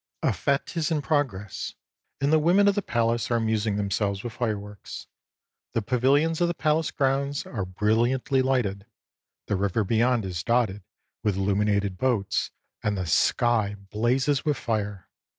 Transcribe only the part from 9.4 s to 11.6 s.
the river beyond is dotted with illu